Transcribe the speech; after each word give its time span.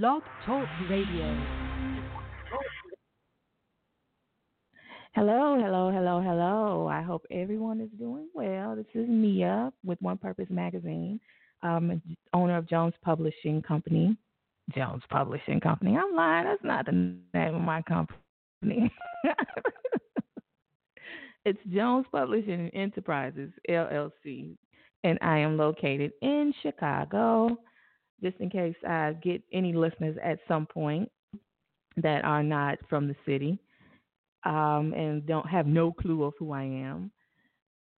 Blog 0.00 0.22
Talk 0.44 0.66
Radio. 0.90 1.40
Hello, 5.14 5.56
hello, 5.56 5.92
hello, 5.92 6.20
hello. 6.20 6.88
I 6.88 7.00
hope 7.00 7.24
everyone 7.30 7.80
is 7.80 7.90
doing 7.96 8.26
well. 8.34 8.74
This 8.74 8.86
is 8.92 9.06
Nia 9.08 9.72
with 9.84 10.02
One 10.02 10.18
Purpose 10.18 10.48
Magazine, 10.50 11.20
um, 11.62 12.02
owner 12.32 12.56
of 12.56 12.68
Jones 12.68 12.94
Publishing 13.04 13.62
Company. 13.62 14.16
Jones 14.74 15.04
Publishing 15.10 15.60
Company. 15.60 15.96
I'm 15.96 16.16
lying. 16.16 16.46
That's 16.46 16.64
not 16.64 16.86
the 16.86 17.16
name 17.32 17.54
of 17.54 17.62
my 17.62 17.80
company. 17.82 18.92
it's 21.44 21.60
Jones 21.72 22.06
Publishing 22.10 22.68
Enterprises, 22.70 23.52
LLC, 23.70 24.56
and 25.04 25.20
I 25.22 25.38
am 25.38 25.56
located 25.56 26.10
in 26.20 26.52
Chicago. 26.64 27.56
Just 28.22 28.38
in 28.40 28.50
case 28.50 28.76
I 28.88 29.14
get 29.22 29.42
any 29.52 29.72
listeners 29.72 30.16
at 30.22 30.38
some 30.48 30.66
point 30.66 31.10
that 31.96 32.24
are 32.24 32.42
not 32.42 32.78
from 32.88 33.06
the 33.06 33.16
city 33.26 33.58
um, 34.44 34.92
and 34.94 35.26
don't 35.26 35.48
have 35.48 35.66
no 35.66 35.92
clue 35.92 36.24
of 36.24 36.34
who 36.38 36.52
I 36.52 36.62
am. 36.62 37.10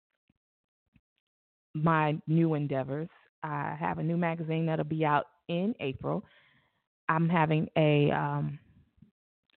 my 1.74 2.16
new 2.26 2.54
endeavors. 2.54 3.08
I 3.42 3.76
have 3.78 3.98
a 3.98 4.02
new 4.02 4.16
magazine 4.16 4.66
that'll 4.66 4.84
be 4.84 5.04
out 5.04 5.26
in 5.48 5.74
April. 5.80 6.24
I'm 7.08 7.28
having 7.28 7.68
a 7.76 8.10
um, 8.10 8.58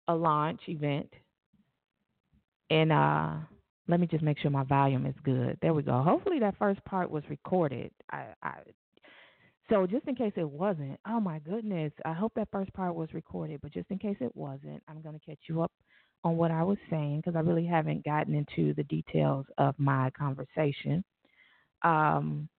a 0.07 0.15
launch 0.15 0.61
event, 0.67 1.09
and 2.69 2.91
uh, 2.91 3.33
let 3.91 3.99
me 3.99 4.07
just 4.07 4.23
make 4.23 4.39
sure 4.39 4.49
my 4.49 4.63
volume 4.63 5.05
is 5.05 5.15
good. 5.23 5.57
There 5.61 5.73
we 5.73 5.83
go. 5.83 6.01
Hopefully 6.01 6.39
that 6.39 6.57
first 6.57 6.83
part 6.85 7.11
was 7.11 7.23
recorded. 7.29 7.91
I, 8.09 8.27
I 8.41 8.53
so 9.69 9.85
just 9.85 10.07
in 10.07 10.15
case 10.15 10.33
it 10.35 10.49
wasn't, 10.49 10.99
oh 11.07 11.19
my 11.19 11.39
goodness, 11.39 11.93
I 12.03 12.13
hope 12.13 12.33
that 12.35 12.49
first 12.51 12.73
part 12.73 12.95
was 12.95 13.09
recorded, 13.13 13.59
but 13.61 13.73
just 13.73 13.89
in 13.91 13.99
case 13.99 14.17
it 14.19 14.35
wasn't, 14.35 14.81
I'm 14.87 15.01
going 15.01 15.17
to 15.17 15.25
catch 15.25 15.39
you 15.47 15.61
up 15.61 15.71
on 16.23 16.37
what 16.37 16.51
I 16.51 16.63
was 16.63 16.77
saying 16.89 17.17
because 17.17 17.35
I 17.35 17.39
really 17.39 17.65
haven't 17.65 18.03
gotten 18.03 18.33
into 18.33 18.73
the 18.73 18.83
details 18.83 19.45
of 19.57 19.75
my 19.77 20.09
conversation. 20.11 21.03
Um, 21.83 22.49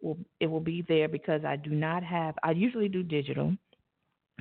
Will 0.00 0.18
it 0.40 0.46
will 0.46 0.60
be 0.60 0.84
there 0.88 1.08
because 1.08 1.44
I 1.44 1.56
do 1.56 1.70
not 1.70 2.02
have. 2.02 2.34
I 2.42 2.52
usually 2.52 2.88
do 2.88 3.02
digital, 3.02 3.56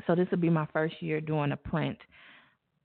so 0.06 0.16
this 0.16 0.28
will 0.32 0.38
be 0.38 0.50
my 0.50 0.68
first 0.74 1.02
year 1.02 1.22
doing 1.22 1.52
a 1.52 1.58
print 1.58 1.98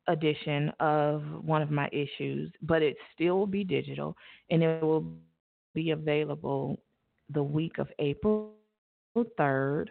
edition 0.08 0.70
of 0.80 1.22
one 1.42 1.62
of 1.62 1.70
my 1.70 1.88
issues, 1.92 2.50
but 2.62 2.82
it 2.82 2.96
still 3.14 3.38
will 3.38 3.46
be 3.46 3.64
digital, 3.64 4.16
and 4.50 4.62
it 4.62 4.82
will 4.82 5.04
be 5.74 5.90
available 5.90 6.78
the 7.32 7.42
week 7.42 7.78
of 7.78 7.88
April 7.98 8.52
3rd. 9.16 9.86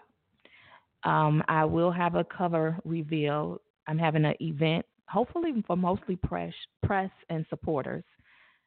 Um, 1.03 1.41
I 1.47 1.63
will 1.65 1.91
have 1.91 2.15
a 2.15 2.25
cover 2.25 2.77
reveal. 2.83 3.61
I'm 3.87 3.97
having 3.97 4.25
an 4.25 4.35
event, 4.41 4.85
hopefully 5.07 5.63
for 5.65 5.77
mostly 5.77 6.15
press, 6.17 6.53
press 6.83 7.09
and 7.29 7.45
supporters. 7.49 8.03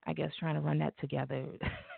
I 0.06 0.12
guess 0.12 0.30
trying 0.38 0.56
to 0.56 0.60
run 0.60 0.78
that 0.78 0.98
together 0.98 1.46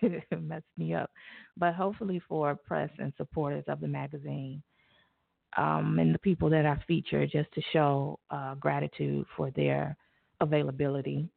messed 0.40 0.64
me 0.76 0.94
up, 0.94 1.10
but 1.56 1.74
hopefully 1.74 2.20
for 2.28 2.54
press 2.54 2.90
and 2.98 3.12
supporters 3.16 3.64
of 3.68 3.80
the 3.80 3.88
magazine 3.88 4.62
um, 5.56 5.98
and 5.98 6.14
the 6.14 6.18
people 6.18 6.50
that 6.50 6.66
I 6.66 6.76
feature, 6.86 7.26
just 7.26 7.52
to 7.52 7.62
show 7.72 8.18
uh, 8.30 8.54
gratitude 8.56 9.26
for 9.36 9.50
their 9.52 9.96
availability. 10.40 11.28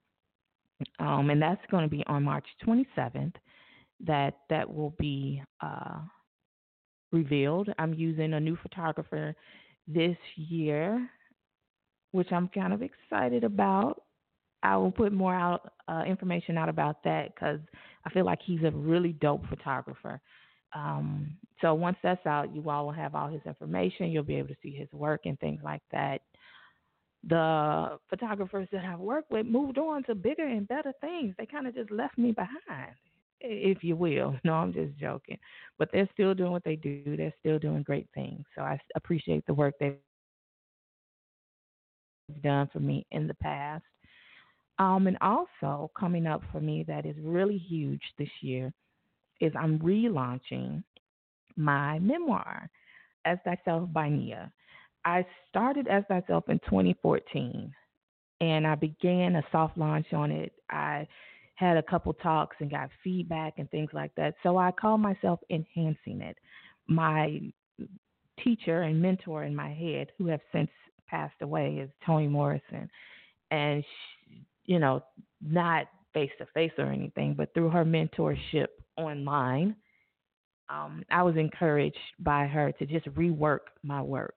Um, 1.00 1.30
and 1.30 1.42
that's 1.42 1.62
going 1.72 1.84
to 1.84 1.90
be 1.90 2.04
on 2.08 2.24
March 2.24 2.46
27th 2.66 3.34
that 4.06 4.36
that 4.50 4.72
will 4.72 4.94
be 5.00 5.42
uh, 5.62 6.00
revealed. 7.12 7.70
I'm 7.80 7.94
using 7.94 8.34
a 8.34 8.40
new 8.40 8.58
photographer 8.62 9.36
this 9.88 10.18
year, 10.36 11.10
which 12.12 12.32
I'm 12.32 12.48
kind 12.50 12.74
of 12.74 12.82
excited 12.82 13.44
about. 13.44 14.04
I 14.64 14.76
will 14.78 14.92
put 14.92 15.14
more 15.14 15.36
out 15.36 15.72
uh, 15.88 16.04
information 16.06 16.58
out 16.58 16.70
about 16.70 17.04
that 17.04 17.34
because 17.34 17.60
I 18.06 18.10
feel 18.10 18.26
like 18.26 18.40
he's 18.44 18.64
a 18.64 18.72
really 18.72 19.14
dope 19.14 19.46
photographer. 19.48 20.20
Um, 20.74 21.38
so 21.62 21.74
once 21.74 21.98
that's 22.04 22.26
out, 22.26 22.54
you 22.54 22.70
all 22.70 22.86
will 22.86 22.94
have 22.94 23.16
all 23.16 23.28
his 23.30 23.42
information. 23.46 24.10
You'll 24.10 24.24
be 24.24 24.36
able 24.36 24.50
to 24.50 24.58
see 24.62 24.72
his 24.72 24.92
work 24.92 25.22
and 25.26 25.40
things 25.40 25.62
like 25.64 25.82
that. 25.92 26.22
The 27.28 27.98
photographers 28.10 28.68
that 28.72 28.86
I've 28.86 29.00
worked 29.00 29.32
with 29.32 29.46
moved 29.46 29.78
on 29.78 30.04
to 30.04 30.16
bigger 30.16 30.48
and 30.48 30.68
better 30.68 30.94
things. 31.02 31.36
They 31.38 31.46
kind 31.46 31.68
of 31.68 31.76
just 31.76 31.92
left 31.92 32.18
me 32.18 32.32
behind, 32.32 32.94
if 33.42 33.84
you 33.84 33.96
will. 33.96 34.36
No, 34.44 34.54
I'm 34.54 34.74
just 34.74 34.98
joking. 34.98 35.38
But 35.78 35.90
they're 35.92 36.10
still 36.14 36.34
doing 36.34 36.52
what 36.52 36.64
they 36.64 36.76
do. 36.76 37.16
They're 37.18 37.34
still 37.40 37.60
doing 37.60 37.84
great 37.84 38.08
things. 38.14 38.44
So 38.56 38.62
I 38.62 38.80
appreciate 38.96 39.46
the 39.46 39.54
work 39.54 39.74
they've 39.80 39.98
done 42.44 42.70
for 42.72 42.80
me 42.80 43.06
in 43.12 43.28
the 43.28 43.34
past. 43.36 43.84
Um, 44.80 45.08
and 45.08 45.18
also 45.22 45.92
coming 46.00 46.28
up 46.28 46.42
for 46.52 46.60
me 46.60 46.86
that 46.88 47.06
is 47.06 47.16
really 47.22 47.58
huge 47.58 48.02
this 48.18 48.30
year 48.42 48.72
is 49.42 49.52
I'm 49.58 49.80
relaunching 49.80 50.84
my 51.56 52.00
memoir, 52.00 52.70
Asthyself 53.26 53.92
by 53.92 54.10
Nia. 54.10 54.52
I 55.06 55.26
started 55.50 55.88
Asthyself 55.88 56.50
in 56.50 56.60
2014 56.60 57.74
and 58.42 58.68
I 58.68 58.76
began 58.76 59.36
a 59.36 59.44
soft 59.52 59.78
launch 59.78 60.14
on 60.14 60.32
it. 60.32 60.54
I 60.70 61.08
had 61.56 61.78
a 61.78 61.84
couple 61.84 62.14
talks 62.14 62.56
and 62.60 62.70
got 62.70 62.90
feedback 63.04 63.54
and 63.58 63.70
things 63.72 63.90
like 63.94 64.14
that. 64.16 64.36
So 64.44 64.58
I 64.58 64.72
call 64.72 64.98
myself 64.98 65.40
enhancing 65.50 66.22
it. 66.22 66.38
My 66.88 67.42
teacher 68.44 68.84
and 68.84 69.02
mentor 69.02 69.44
in 69.44 69.56
my 69.56 69.74
head, 69.74 70.12
who 70.18 70.28
have 70.28 70.42
since 70.52 70.70
passed 71.08 71.42
away, 71.42 71.80
is 71.82 71.90
Toni 72.06 72.28
Morrison. 72.28 72.90
And, 73.50 73.84
you 74.68 74.80
know, 74.80 75.04
not 75.42 75.88
face 76.14 76.32
to 76.38 76.46
face 76.54 76.72
or 76.78 76.86
anything, 76.86 77.34
but 77.34 77.54
through 77.54 77.70
her 77.70 77.86
mentorship 77.86 78.68
online, 78.98 79.76
um, 80.70 81.04
I 81.10 81.24
was 81.24 81.36
encouraged 81.38 81.98
by 82.20 82.46
her 82.48 82.72
to 82.74 82.86
just 82.86 83.06
rework 83.16 83.60
my 83.84 84.02
work. 84.02 84.36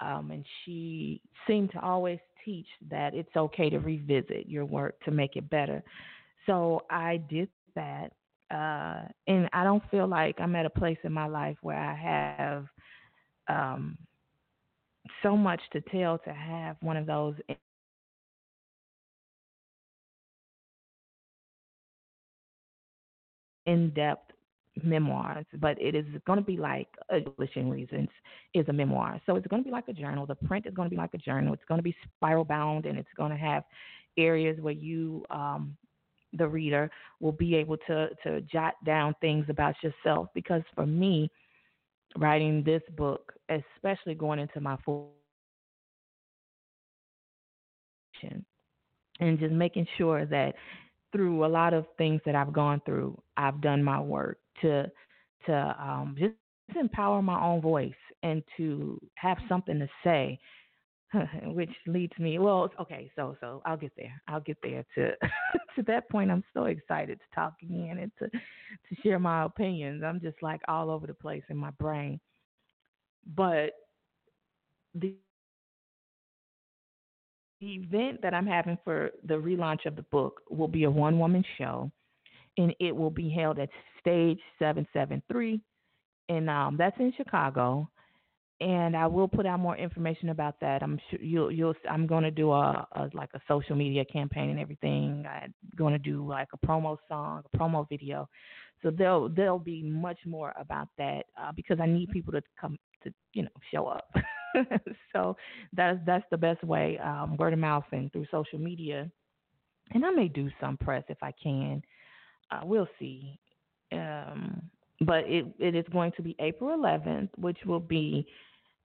Um, 0.00 0.30
and 0.30 0.44
she 0.64 1.20
seemed 1.46 1.72
to 1.72 1.80
always 1.80 2.18
teach 2.44 2.66
that 2.90 3.14
it's 3.14 3.34
okay 3.36 3.68
to 3.70 3.78
revisit 3.78 4.48
your 4.48 4.64
work 4.64 5.00
to 5.04 5.10
make 5.10 5.36
it 5.36 5.50
better. 5.50 5.82
So 6.46 6.82
I 6.90 7.18
did 7.28 7.48
that. 7.74 8.12
Uh, 8.48 9.08
and 9.26 9.48
I 9.52 9.64
don't 9.64 9.82
feel 9.90 10.06
like 10.06 10.36
I'm 10.38 10.54
at 10.54 10.66
a 10.66 10.70
place 10.70 10.98
in 11.02 11.12
my 11.12 11.26
life 11.26 11.56
where 11.62 11.76
I 11.76 11.94
have 12.36 12.66
um, 13.48 13.98
so 15.22 15.36
much 15.36 15.60
to 15.72 15.80
tell 15.80 16.18
to 16.18 16.32
have 16.32 16.76
one 16.80 16.96
of 16.96 17.06
those 17.06 17.34
in 23.66 23.90
depth 23.90 24.32
memoirs, 24.82 25.46
but 25.60 25.80
it 25.80 25.94
is 25.94 26.04
going 26.26 26.38
to 26.38 26.44
be 26.44 26.56
like 26.56 26.88
a 27.10 27.20
publishing 27.20 27.70
reasons 27.70 28.08
is 28.54 28.68
a 28.68 28.72
memoir. 28.72 29.20
So 29.26 29.36
it's 29.36 29.46
going 29.46 29.62
to 29.62 29.66
be 29.66 29.72
like 29.72 29.88
a 29.88 29.92
journal. 29.92 30.26
The 30.26 30.34
print 30.34 30.66
is 30.66 30.74
going 30.74 30.86
to 30.86 30.94
be 30.94 31.00
like 31.00 31.14
a 31.14 31.18
journal. 31.18 31.54
It's 31.54 31.64
going 31.68 31.78
to 31.78 31.82
be 31.82 31.96
spiral 32.16 32.44
bound 32.44 32.86
and 32.86 32.98
it's 32.98 33.08
going 33.16 33.30
to 33.30 33.36
have 33.36 33.64
areas 34.18 34.58
where 34.60 34.74
you, 34.74 35.24
um, 35.30 35.76
the 36.32 36.46
reader, 36.46 36.90
will 37.20 37.32
be 37.32 37.54
able 37.54 37.76
to 37.86 38.08
to 38.22 38.40
jot 38.42 38.74
down 38.84 39.14
things 39.20 39.46
about 39.48 39.74
yourself. 39.82 40.28
Because 40.34 40.62
for 40.74 40.86
me, 40.86 41.30
writing 42.18 42.62
this 42.62 42.82
book, 42.96 43.32
especially 43.48 44.14
going 44.14 44.38
into 44.38 44.60
my 44.60 44.76
full 44.84 45.12
and 49.20 49.38
just 49.38 49.52
making 49.52 49.86
sure 49.96 50.26
that 50.26 50.54
through 51.12 51.44
a 51.44 51.48
lot 51.48 51.72
of 51.72 51.86
things 51.96 52.20
that 52.26 52.34
I've 52.34 52.52
gone 52.52 52.82
through, 52.84 53.18
I've 53.36 53.60
done 53.60 53.82
my 53.82 54.00
work 54.00 54.38
to 54.62 54.90
to 55.46 55.54
um, 55.80 56.16
just 56.18 56.34
empower 56.78 57.22
my 57.22 57.40
own 57.42 57.60
voice 57.60 57.92
and 58.22 58.42
to 58.56 59.00
have 59.16 59.38
something 59.48 59.78
to 59.78 59.88
say, 60.02 60.38
which 61.44 61.70
leads 61.86 62.16
me. 62.18 62.38
Well, 62.38 62.70
okay, 62.80 63.10
so 63.16 63.36
so 63.40 63.62
I'll 63.64 63.76
get 63.76 63.92
there. 63.96 64.20
I'll 64.28 64.40
get 64.40 64.58
there 64.62 64.84
to 64.96 65.10
to 65.76 65.82
that 65.86 66.08
point. 66.10 66.30
I'm 66.30 66.44
so 66.54 66.64
excited 66.64 67.18
to 67.20 67.34
talk 67.34 67.54
again 67.62 67.98
and 67.98 68.12
to 68.18 68.28
to 68.30 69.02
share 69.02 69.18
my 69.18 69.44
opinions. 69.44 70.02
I'm 70.04 70.20
just 70.20 70.42
like 70.42 70.60
all 70.68 70.90
over 70.90 71.06
the 71.06 71.14
place 71.14 71.44
in 71.48 71.56
my 71.56 71.70
brain, 71.72 72.20
but 73.34 73.72
the 74.94 75.14
the 77.60 77.74
event 77.74 78.20
that 78.22 78.34
I'm 78.34 78.46
having 78.46 78.78
for 78.84 79.10
the 79.24 79.34
relaunch 79.34 79.86
of 79.86 79.96
the 79.96 80.02
book 80.02 80.42
will 80.50 80.68
be 80.68 80.84
a 80.84 80.90
one 80.90 81.18
woman 81.18 81.44
show, 81.56 81.90
and 82.56 82.74
it 82.80 82.94
will 82.94 83.10
be 83.10 83.30
held 83.30 83.58
at 83.58 83.68
Stage 84.00 84.38
773, 84.58 85.60
and 86.28 86.50
um, 86.50 86.76
that's 86.76 86.98
in 86.98 87.12
Chicago. 87.16 87.88
And 88.58 88.96
I 88.96 89.06
will 89.06 89.28
put 89.28 89.44
out 89.44 89.60
more 89.60 89.76
information 89.76 90.30
about 90.30 90.54
that. 90.62 90.82
I'm 90.82 90.98
sure 91.10 91.20
you'll 91.20 91.52
you'll. 91.52 91.74
I'm 91.90 92.06
going 92.06 92.22
to 92.24 92.30
do 92.30 92.52
a, 92.52 92.86
a 92.92 93.10
like 93.12 93.28
a 93.34 93.40
social 93.46 93.76
media 93.76 94.02
campaign 94.06 94.48
and 94.48 94.58
everything. 94.58 95.26
I'm 95.28 95.52
going 95.76 95.92
to 95.92 95.98
do 95.98 96.26
like 96.26 96.48
a 96.54 96.66
promo 96.66 96.96
song, 97.06 97.42
a 97.52 97.56
promo 97.56 97.86
video. 97.86 98.26
So 98.82 98.90
there'll 98.90 99.28
there'll 99.28 99.58
be 99.58 99.82
much 99.82 100.18
more 100.24 100.54
about 100.58 100.88
that 100.96 101.26
uh, 101.38 101.52
because 101.54 101.80
I 101.80 101.86
need 101.86 102.08
people 102.10 102.32
to 102.32 102.42
come 102.58 102.78
to 103.04 103.12
you 103.34 103.42
know 103.42 103.50
show 103.70 103.88
up. 103.88 104.08
so 105.12 105.36
that's 105.74 105.98
that's 106.06 106.24
the 106.30 106.38
best 106.38 106.62
way, 106.64 106.98
um, 106.98 107.36
word 107.36 107.52
of 107.52 107.58
mouth 107.58 107.84
and 107.92 108.10
through 108.12 108.26
social 108.30 108.58
media. 108.58 109.10
And 109.92 110.04
I 110.04 110.10
may 110.10 110.28
do 110.28 110.50
some 110.60 110.76
press 110.76 111.04
if 111.08 111.18
I 111.22 111.32
can. 111.42 111.82
Uh, 112.50 112.60
we'll 112.64 112.88
see. 112.98 113.38
Um, 113.92 114.62
but 115.00 115.24
it 115.26 115.46
it 115.58 115.74
is 115.74 115.84
going 115.92 116.12
to 116.16 116.22
be 116.22 116.34
April 116.40 116.76
11th, 116.76 117.28
which 117.36 117.58
will 117.66 117.80
be 117.80 118.26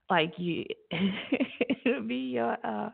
like 0.10 0.34
you. 0.38 0.66
it'll 1.86 2.04
be 2.04 2.16
your 2.16 2.58
uh, 2.64 2.90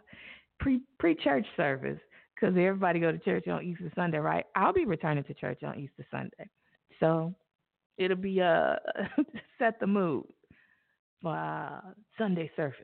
pre 0.59 0.81
pre 0.99 1.15
church 1.15 1.45
service 1.55 1.99
because 2.35 2.55
everybody 2.55 2.99
go 2.99 3.11
to 3.11 3.17
church 3.19 3.47
on 3.47 3.63
Easter 3.63 3.91
Sunday, 3.95 4.19
right? 4.19 4.45
I'll 4.55 4.73
be 4.73 4.85
returning 4.85 5.23
to 5.25 5.33
church 5.33 5.63
on 5.63 5.79
Easter 5.79 6.05
Sunday, 6.11 6.49
so 6.99 7.33
it'll 7.97 8.17
be 8.17 8.41
uh 8.41 8.75
set 9.59 9.79
the 9.79 9.87
mood 9.87 10.25
for 11.21 11.35
uh, 11.35 11.81
Sunday 12.17 12.49
service. 12.55 12.77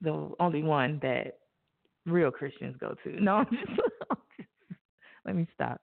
The 0.00 0.30
only 0.40 0.62
one 0.62 0.98
that 1.02 1.38
real 2.06 2.30
Christians 2.30 2.76
go 2.78 2.94
to. 3.04 3.22
No, 3.22 3.36
I'm 3.36 3.46
just, 3.50 3.80
let 5.26 5.36
me 5.36 5.46
stop. 5.54 5.80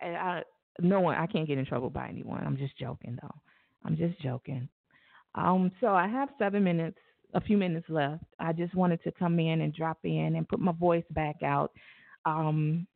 And 0.00 0.16
I, 0.16 0.42
no 0.80 1.00
one, 1.00 1.16
I 1.16 1.26
can't 1.26 1.46
get 1.46 1.58
in 1.58 1.66
trouble 1.66 1.90
by 1.90 2.08
anyone. 2.08 2.42
I'm 2.44 2.56
just 2.56 2.76
joking, 2.78 3.18
though. 3.20 3.34
I'm 3.84 3.96
just 3.96 4.20
joking. 4.20 4.68
Um, 5.34 5.70
so 5.80 5.88
I 5.88 6.08
have 6.08 6.30
seven 6.38 6.64
minutes, 6.64 6.98
a 7.34 7.40
few 7.40 7.56
minutes 7.56 7.86
left. 7.88 8.24
I 8.38 8.52
just 8.52 8.74
wanted 8.74 9.02
to 9.04 9.12
come 9.12 9.38
in 9.38 9.60
and 9.60 9.74
drop 9.74 9.98
in 10.04 10.36
and 10.36 10.48
put 10.48 10.60
my 10.60 10.72
voice 10.72 11.04
back 11.10 11.42
out. 11.42 11.72
Um, 12.24 12.86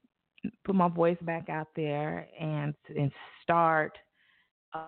put 0.64 0.74
my 0.74 0.88
voice 0.88 1.18
back 1.22 1.48
out 1.48 1.68
there 1.76 2.28
and 2.40 2.74
and 2.96 3.12
start. 3.42 3.96
Uh, 4.74 4.86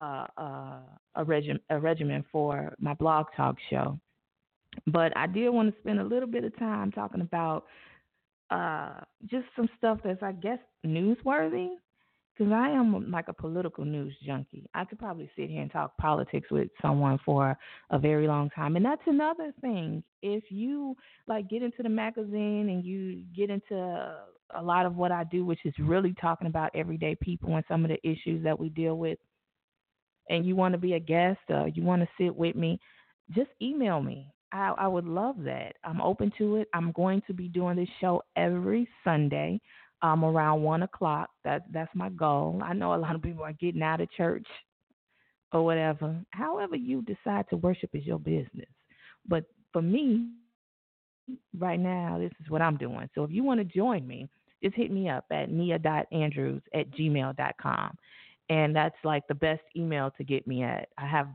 uh, 0.00 0.26
uh, 0.36 0.78
a, 1.14 1.24
regim- 1.24 1.60
a 1.70 1.78
regimen 1.78 2.24
for 2.30 2.74
my 2.78 2.94
blog 2.94 3.26
talk 3.36 3.56
show. 3.70 3.98
But 4.86 5.16
I 5.16 5.26
did 5.26 5.48
want 5.48 5.74
to 5.74 5.80
spend 5.80 6.00
a 6.00 6.04
little 6.04 6.28
bit 6.28 6.44
of 6.44 6.56
time 6.58 6.92
talking 6.92 7.22
about 7.22 7.64
uh, 8.50 9.00
just 9.26 9.46
some 9.54 9.68
stuff 9.76 9.98
that's, 10.04 10.22
I 10.22 10.32
guess, 10.32 10.58
newsworthy. 10.84 11.70
Because 12.36 12.52
I 12.52 12.68
am 12.68 13.10
like 13.10 13.28
a 13.28 13.32
political 13.32 13.86
news 13.86 14.14
junkie. 14.22 14.68
I 14.74 14.84
could 14.84 14.98
probably 14.98 15.30
sit 15.34 15.48
here 15.48 15.62
and 15.62 15.72
talk 15.72 15.96
politics 15.96 16.50
with 16.50 16.68
someone 16.82 17.18
for 17.24 17.56
a 17.88 17.98
very 17.98 18.28
long 18.28 18.50
time. 18.50 18.76
And 18.76 18.84
that's 18.84 19.00
another 19.06 19.54
thing. 19.62 20.02
If 20.20 20.44
you 20.50 20.96
like 21.26 21.48
get 21.48 21.62
into 21.62 21.82
the 21.82 21.88
magazine 21.88 22.68
and 22.68 22.84
you 22.84 23.22
get 23.34 23.48
into 23.48 23.74
a 24.54 24.62
lot 24.62 24.84
of 24.84 24.96
what 24.96 25.12
I 25.12 25.24
do, 25.24 25.46
which 25.46 25.60
is 25.64 25.72
really 25.78 26.14
talking 26.20 26.46
about 26.46 26.72
everyday 26.74 27.14
people 27.14 27.56
and 27.56 27.64
some 27.68 27.86
of 27.86 27.90
the 27.90 28.06
issues 28.06 28.44
that 28.44 28.60
we 28.60 28.68
deal 28.68 28.98
with, 28.98 29.18
and 30.28 30.44
you 30.44 30.56
want 30.56 30.72
to 30.72 30.78
be 30.78 30.92
a 30.92 31.00
guest 31.00 31.40
or 31.48 31.68
you 31.68 31.82
want 31.82 32.02
to 32.02 32.08
sit 32.20 32.36
with 32.36 32.54
me, 32.54 32.78
just 33.30 33.50
email 33.62 34.02
me. 34.02 34.30
I, 34.52 34.74
I 34.78 34.86
would 34.86 35.06
love 35.06 35.36
that. 35.44 35.76
I'm 35.84 36.00
open 36.00 36.32
to 36.38 36.56
it. 36.56 36.68
I'm 36.72 36.92
going 36.92 37.22
to 37.26 37.34
be 37.34 37.48
doing 37.48 37.76
this 37.76 37.88
show 38.00 38.22
every 38.36 38.88
Sunday 39.04 39.60
um, 40.02 40.24
around 40.24 40.62
one 40.62 40.82
o'clock. 40.82 41.30
That 41.44 41.64
that's 41.72 41.94
my 41.94 42.10
goal. 42.10 42.60
I 42.64 42.72
know 42.72 42.94
a 42.94 42.96
lot 42.96 43.14
of 43.14 43.22
people 43.22 43.44
are 43.44 43.52
getting 43.52 43.82
out 43.82 44.00
of 44.00 44.10
church 44.12 44.46
or 45.52 45.64
whatever. 45.64 46.16
However 46.30 46.76
you 46.76 47.02
decide 47.02 47.46
to 47.50 47.56
worship 47.56 47.90
is 47.94 48.04
your 48.04 48.18
business. 48.18 48.68
But 49.28 49.44
for 49.72 49.82
me, 49.82 50.28
right 51.58 51.80
now, 51.80 52.18
this 52.20 52.32
is 52.42 52.50
what 52.50 52.62
I'm 52.62 52.76
doing. 52.76 53.08
So 53.14 53.24
if 53.24 53.30
you 53.30 53.42
want 53.42 53.60
to 53.60 53.64
join 53.64 54.06
me, 54.06 54.28
just 54.62 54.76
hit 54.76 54.90
me 54.90 55.08
up 55.08 55.24
at 55.30 55.50
nia.andrews 55.50 56.62
at 56.74 56.90
gmail.com 56.90 57.98
and 58.48 58.74
that's 58.74 58.96
like 59.04 59.26
the 59.28 59.34
best 59.34 59.62
email 59.76 60.10
to 60.16 60.24
get 60.24 60.46
me 60.46 60.62
at. 60.62 60.88
I 60.98 61.06
have 61.06 61.28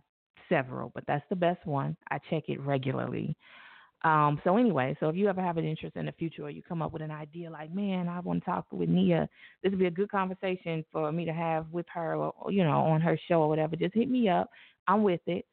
several, 0.52 0.92
but 0.94 1.04
that's 1.08 1.26
the 1.30 1.36
best 1.36 1.66
one. 1.66 1.96
I 2.12 2.20
check 2.30 2.44
it 2.50 2.60
regularly. 2.62 3.36
Um, 4.04 4.42
so 4.44 4.58
anyway, 4.58 4.98
so 5.00 5.10
if 5.10 5.16
you 5.16 5.30
ever 5.30 5.42
have 5.42 5.58
an 5.58 5.66
interest 5.66 5.96
in 5.96 6.08
the 6.08 6.12
future 6.12 6.44
or 6.44 6.50
you 6.50 6.64
come 6.64 6.82
up 6.82 6.92
with 6.92 7.04
an 7.04 7.12
idea 7.12 7.52
like, 7.52 7.74
man, 7.74 8.08
I 8.08 8.20
want 8.20 8.44
to 8.44 8.50
talk 8.50 8.66
with 8.72 8.90
Nia, 8.90 9.30
this 9.62 9.70
would 9.70 9.80
be 9.80 9.86
a 9.86 9.92
good 9.92 10.10
conversation 10.10 10.84
for 10.92 11.12
me 11.12 11.24
to 11.26 11.34
have 11.34 11.68
with 11.72 11.86
her 11.94 12.16
or, 12.16 12.52
you 12.52 12.64
know, 12.64 12.80
on 12.80 13.00
her 13.02 13.18
show 13.28 13.42
or 13.42 13.50
whatever, 13.50 13.76
just 13.76 13.94
hit 13.94 14.10
me 14.10 14.28
up. 14.28 14.50
I'm 14.88 15.04
with 15.04 15.22
it. 15.28 15.46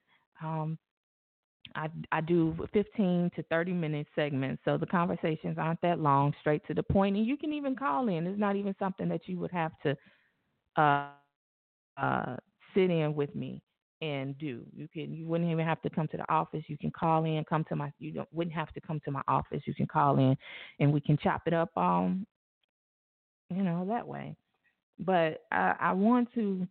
Um, 0.42 0.78
I, 1.74 1.88
I 2.10 2.22
do 2.22 2.56
15 2.72 3.30
to 3.36 3.42
30 3.44 3.72
minute 3.72 4.06
segments, 4.14 4.62
so 4.64 4.78
the 4.78 4.86
conversations 4.86 5.58
aren't 5.58 5.82
that 5.82 6.00
long, 6.00 6.32
straight 6.40 6.66
to 6.68 6.74
the 6.74 6.82
point, 6.82 7.16
and 7.16 7.26
you 7.26 7.36
can 7.36 7.52
even 7.52 7.76
call 7.76 8.08
in. 8.08 8.26
It's 8.26 8.40
not 8.40 8.56
even 8.56 8.74
something 8.78 9.10
that 9.10 9.28
you 9.28 9.38
would 9.38 9.52
have 9.52 9.72
to 9.82 9.96
uh, 10.80 11.08
uh, 12.00 12.36
sit 12.74 12.90
in 12.90 13.14
with 13.14 13.34
me 13.34 13.60
and 14.00 14.38
do. 14.38 14.62
You 14.74 14.88
can 14.92 15.12
you 15.14 15.26
wouldn't 15.26 15.50
even 15.50 15.64
have 15.64 15.82
to 15.82 15.90
come 15.90 16.08
to 16.08 16.16
the 16.16 16.30
office. 16.32 16.64
You 16.68 16.78
can 16.78 16.90
call 16.90 17.24
in, 17.24 17.44
come 17.44 17.64
to 17.64 17.76
my 17.76 17.92
you 17.98 18.12
don't 18.12 18.28
wouldn't 18.32 18.54
have 18.54 18.72
to 18.74 18.80
come 18.80 19.00
to 19.04 19.10
my 19.10 19.22
office. 19.28 19.62
You 19.66 19.74
can 19.74 19.86
call 19.86 20.18
in 20.18 20.36
and 20.80 20.92
we 20.92 21.00
can 21.00 21.18
chop 21.18 21.42
it 21.46 21.52
up 21.54 21.76
um 21.76 22.26
you 23.50 23.62
know, 23.62 23.84
that 23.86 24.06
way. 24.06 24.36
But 24.98 25.42
I, 25.50 25.74
I 25.80 25.92
want 25.92 26.28
to 26.34 26.66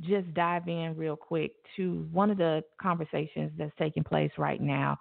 just 0.00 0.32
dive 0.32 0.68
in 0.68 0.94
real 0.96 1.16
quick 1.16 1.52
to 1.76 2.06
one 2.12 2.30
of 2.30 2.38
the 2.38 2.62
conversations 2.80 3.50
that's 3.58 3.72
taking 3.78 4.04
place 4.04 4.30
right 4.38 4.60
now 4.60 4.96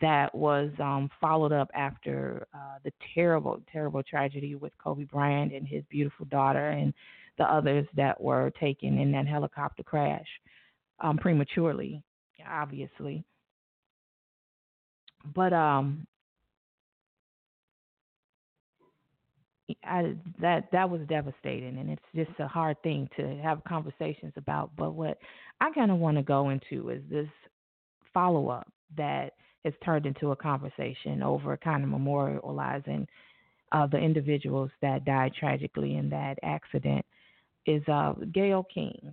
that 0.00 0.32
was 0.32 0.70
um, 0.78 1.10
followed 1.20 1.52
up 1.52 1.68
after 1.74 2.46
uh, 2.54 2.78
the 2.84 2.92
terrible, 3.12 3.60
terrible 3.72 4.04
tragedy 4.04 4.54
with 4.54 4.72
Kobe 4.82 5.04
Bryant 5.04 5.52
and 5.52 5.66
his 5.66 5.82
beautiful 5.90 6.26
daughter 6.26 6.70
and 6.70 6.94
the 7.38 7.44
others 7.44 7.86
that 7.96 8.20
were 8.20 8.52
taken 8.58 8.98
in 8.98 9.10
that 9.12 9.26
helicopter 9.26 9.82
crash 9.82 10.26
um, 11.00 11.18
prematurely, 11.18 12.02
obviously. 12.48 13.24
But 15.34 15.52
um, 15.52 16.06
I, 19.84 20.14
that 20.40 20.68
that 20.72 20.88
was 20.88 21.00
devastating, 21.08 21.78
and 21.78 21.90
it's 21.90 22.02
just 22.14 22.38
a 22.38 22.46
hard 22.46 22.80
thing 22.82 23.08
to 23.16 23.36
have 23.42 23.64
conversations 23.64 24.32
about. 24.36 24.70
But 24.76 24.92
what 24.92 25.18
I 25.60 25.70
kind 25.72 25.90
of 25.90 25.98
want 25.98 26.16
to 26.16 26.22
go 26.22 26.50
into 26.50 26.90
is 26.90 27.02
this 27.10 27.28
follow 28.14 28.48
up 28.48 28.68
that 28.96 29.32
has 29.64 29.74
turned 29.84 30.06
into 30.06 30.30
a 30.30 30.36
conversation 30.36 31.22
over 31.22 31.56
kind 31.56 31.82
of 31.82 31.90
memorializing 31.90 33.06
uh, 33.72 33.86
the 33.86 33.98
individuals 33.98 34.70
that 34.80 35.04
died 35.04 35.32
tragically 35.38 35.96
in 35.96 36.08
that 36.10 36.38
accident. 36.42 37.04
Is 37.66 37.82
uh, 37.88 38.14
Gayle 38.32 38.64
King. 38.72 39.12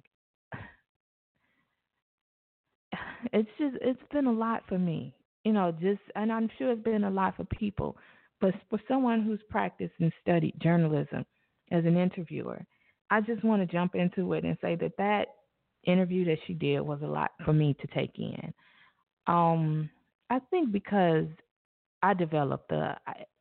It's 3.31 3.49
just 3.57 3.77
it's 3.81 4.01
been 4.11 4.27
a 4.27 4.31
lot 4.31 4.63
for 4.67 4.77
me, 4.77 5.13
you 5.43 5.53
know. 5.53 5.71
Just 5.71 6.01
and 6.15 6.31
I'm 6.31 6.49
sure 6.57 6.71
it's 6.71 6.83
been 6.83 7.03
a 7.05 7.09
lot 7.09 7.37
for 7.37 7.45
people 7.45 7.97
but 8.43 8.53
for 8.69 8.77
someone 8.89 9.21
who's 9.21 9.39
practiced 9.49 9.93
and 10.01 10.11
studied 10.21 10.53
journalism 10.61 11.25
as 11.71 11.85
an 11.85 11.95
interviewer, 11.95 12.61
I 13.09 13.21
just 13.21 13.41
want 13.41 13.61
to 13.61 13.73
jump 13.73 13.95
into 13.95 14.33
it 14.33 14.43
and 14.43 14.57
say 14.61 14.75
that 14.75 14.97
that 14.97 15.27
interview 15.85 16.25
that 16.25 16.39
she 16.45 16.53
did 16.53 16.81
was 16.81 16.99
a 17.01 17.07
lot 17.07 17.31
for 17.45 17.53
me 17.53 17.73
to 17.79 17.87
take 17.95 18.11
in. 18.17 18.53
Um, 19.27 19.89
I 20.29 20.39
think 20.49 20.73
because 20.73 21.27
I 22.01 22.13
developed 22.13 22.67
the 22.67 22.95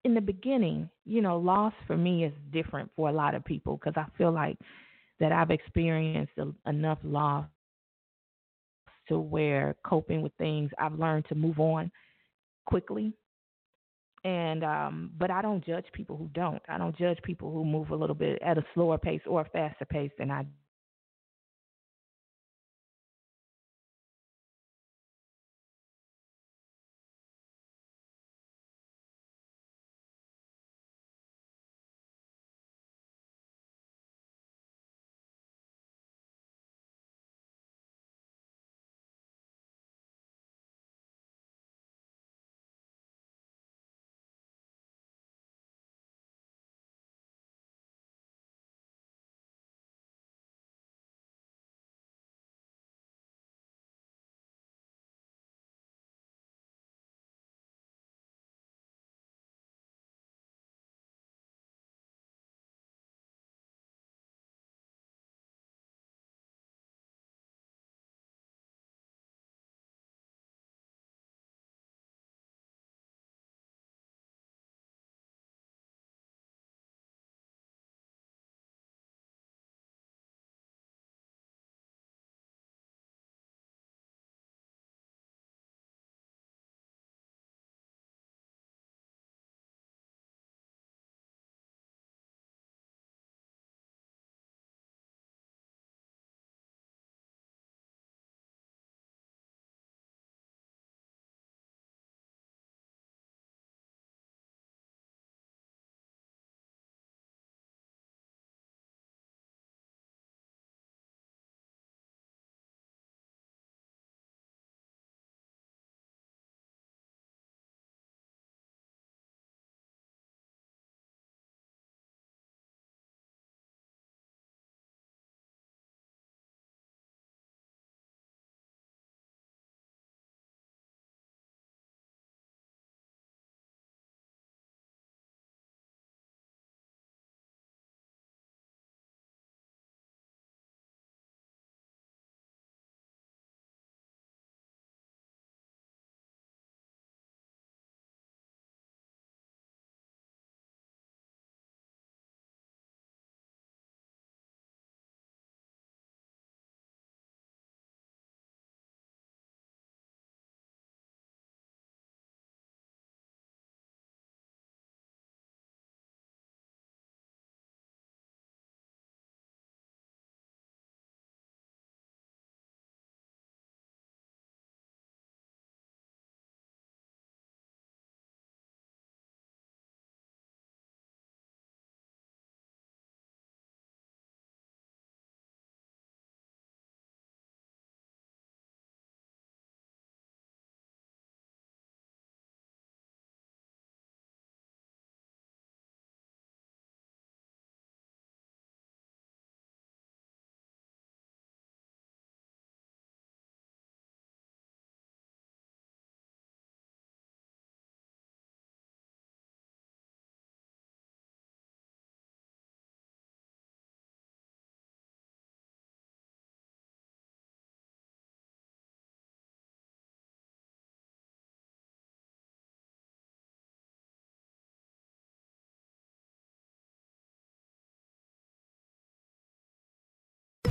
in 0.05 0.15
the 0.15 0.21
beginning, 0.21 0.89
you 1.05 1.21
know, 1.21 1.37
loss 1.37 1.75
for 1.89 1.97
me 1.97 2.25
is 2.25 2.33
different 2.53 2.89
for 2.95 3.09
a 3.09 3.13
lot 3.13 3.35
of 3.35 3.45
people 3.45 3.79
because 3.79 3.95
I 3.97 4.07
feel 4.17 4.31
like 4.31 4.57
that 5.19 5.33
I've 5.33 5.51
experienced 5.51 6.35
enough 6.65 6.99
loss 7.03 7.47
to 9.09 9.19
where 9.19 9.77
coping 9.85 10.23
with 10.23 10.33
things 10.39 10.71
I've 10.79 10.99
learned 10.99 11.27
to 11.29 11.35
move 11.35 11.59
on 11.59 11.91
quickly 12.67 13.13
and 14.25 14.63
um 14.65 15.11
but 15.19 15.31
I 15.31 15.43
don't 15.43 15.65
judge 15.65 15.87
people 15.93 16.17
who 16.17 16.29
don't. 16.33 16.63
I 16.69 16.79
don't 16.79 16.97
judge 16.97 17.19
people 17.23 17.53
who 17.53 17.65
move 17.65 17.91
a 17.91 17.97
little 17.97 18.15
bit 18.15 18.41
at 18.43 18.59
a 18.59 18.65
slower 18.75 18.99
pace 18.99 19.21
or 19.27 19.41
a 19.41 19.49
faster 19.49 19.85
pace 19.85 20.13
than 20.19 20.31
I 20.31 20.47